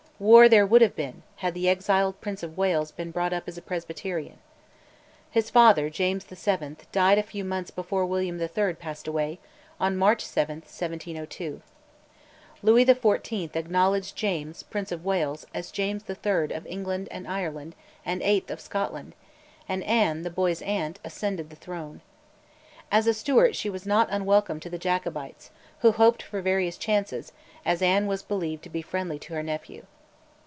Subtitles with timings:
[0.21, 3.57] War there would have been had the exiled Prince of Wales been brought up as
[3.57, 4.37] a Presbyterian.
[5.31, 6.75] His father James VII.
[6.91, 8.75] died a few months before William III.
[8.75, 9.39] passed away
[9.79, 11.63] on March 7, 1702.
[12.61, 13.55] Louis XIV.
[13.55, 16.53] acknowledged James, Prince of Wales, as James III.
[16.53, 17.73] of England and Ireland
[18.05, 19.15] and VIII, of Scotland;
[19.67, 22.01] and Anne, the boy's aunt, ascended the throne.
[22.91, 25.49] As a Stuart she was not unwelcome to the Jacobites,
[25.79, 27.31] who hoped for various chances,
[27.65, 29.87] as Anne was believed to be friendly to her nephew.